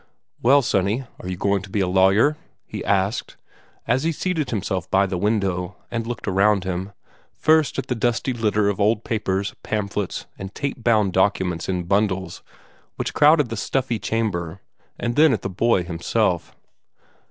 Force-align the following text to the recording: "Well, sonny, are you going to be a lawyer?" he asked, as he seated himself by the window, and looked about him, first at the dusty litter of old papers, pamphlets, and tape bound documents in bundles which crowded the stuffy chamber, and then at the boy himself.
"Well, 0.41 0.63
sonny, 0.63 1.03
are 1.19 1.27
you 1.29 1.37
going 1.37 1.61
to 1.61 1.69
be 1.69 1.79
a 1.79 1.87
lawyer?" 1.87 2.35
he 2.65 2.83
asked, 2.83 3.37
as 3.85 4.01
he 4.03 4.11
seated 4.11 4.49
himself 4.49 4.89
by 4.89 5.05
the 5.05 5.15
window, 5.15 5.75
and 5.91 6.07
looked 6.07 6.25
about 6.25 6.63
him, 6.63 6.91
first 7.33 7.77
at 7.77 7.85
the 7.85 7.93
dusty 7.93 8.33
litter 8.33 8.67
of 8.67 8.81
old 8.81 9.03
papers, 9.03 9.53
pamphlets, 9.61 10.25
and 10.39 10.55
tape 10.55 10.83
bound 10.83 11.13
documents 11.13 11.69
in 11.69 11.83
bundles 11.83 12.41
which 12.95 13.13
crowded 13.13 13.49
the 13.49 13.55
stuffy 13.57 13.99
chamber, 13.99 14.59
and 14.99 15.15
then 15.17 15.33
at 15.33 15.43
the 15.43 15.49
boy 15.51 15.83
himself. 15.83 16.55